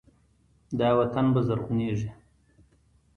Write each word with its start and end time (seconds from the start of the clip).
دا 0.79 0.89
وطن 0.99 1.25
به 1.33 1.41
زرغونیږي. 1.47 2.09